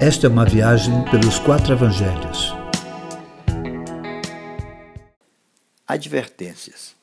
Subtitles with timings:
[0.00, 2.54] Esta é uma viagem pelos quatro evangelhos.
[5.84, 6.94] Advertências.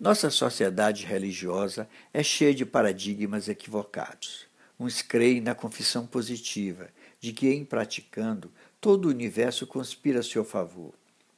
[0.00, 4.46] Nossa sociedade religiosa é cheia de paradigmas equivocados.
[4.80, 6.88] Uns creem na confissão positiva,
[7.20, 10.92] de que, em praticando, todo o universo conspira a seu favor.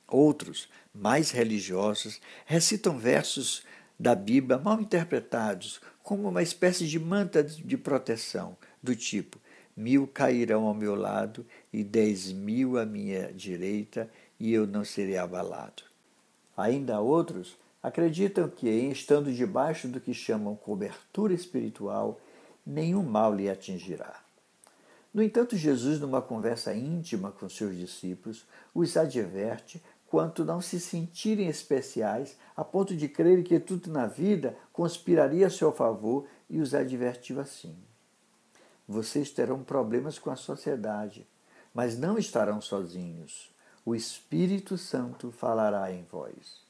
[0.09, 3.65] Outros, mais religiosos, recitam versos
[4.01, 9.38] da Bíblia mal interpretados como uma espécie de manta de proteção, do tipo:
[9.77, 15.17] mil cairão ao meu lado e dez mil à minha direita, e eu não serei
[15.17, 15.83] abalado.
[16.57, 22.21] Ainda outros acreditam que, estando debaixo do que chamam cobertura espiritual,
[22.65, 24.21] nenhum mal lhe atingirá.
[25.12, 31.48] No entanto, Jesus, numa conversa íntima com seus discípulos, os adverte quanto não se sentirem
[31.48, 36.75] especiais a ponto de crerem que tudo na vida conspiraria a seu favor e os
[36.75, 37.75] advertiu assim:
[38.92, 41.27] Vocês terão problemas com a sociedade,
[41.72, 43.50] mas não estarão sozinhos.
[43.86, 46.61] O Espírito Santo falará em vós.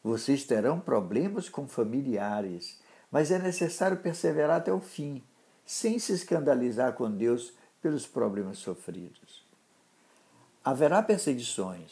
[0.00, 2.78] Vocês terão problemas com familiares,
[3.10, 5.24] mas é necessário perseverar até o fim,
[5.64, 9.44] sem se escandalizar com Deus pelos problemas sofridos.
[10.64, 11.90] Haverá perseguições.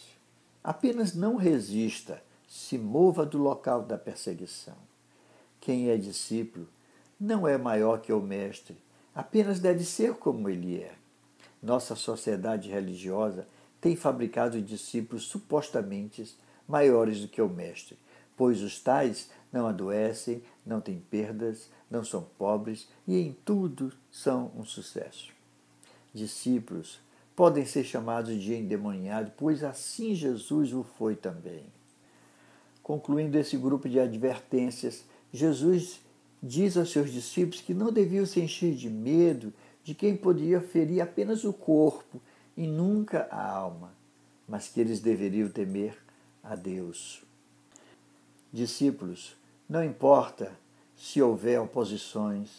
[0.63, 4.77] Apenas não resista, se mova do local da perseguição.
[5.61, 6.69] Quem é discípulo
[7.19, 8.79] não é maior que o mestre,
[9.15, 10.95] apenas deve ser como ele é.
[11.63, 13.47] Nossa sociedade religiosa
[13.81, 17.99] tem fabricado discípulos supostamente maiores do que o mestre,
[18.37, 24.51] pois os tais não adoecem, não têm perdas, não são pobres e em tudo são
[24.57, 25.35] um sucesso
[26.15, 27.01] discípulos
[27.35, 31.65] podem ser chamados de endemoniados, pois assim Jesus o foi também.
[32.81, 36.01] Concluindo esse grupo de advertências, Jesus
[36.47, 39.51] diz aos seus discípulos que não deviam se encher de medo
[39.83, 42.21] de quem podia ferir apenas o corpo
[42.55, 43.95] e nunca a alma,
[44.47, 45.97] mas que eles deveriam temer
[46.43, 47.25] a Deus.
[48.53, 49.35] Discípulos,
[49.67, 50.53] não importa
[50.95, 52.51] se houver oposições,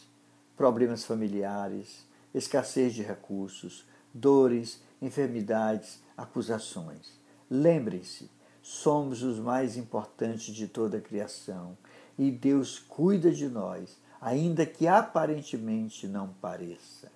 [0.58, 7.20] problemas familiares, escassez de recursos, dores, enfermidades, acusações.
[7.50, 8.32] Lembrem-se,
[8.64, 11.78] somos os mais importantes de toda a criação
[12.18, 17.12] e Deus cuida de nós, ainda que aparentemente não pareça.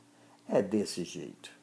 [0.48, 1.59] É desse jeito.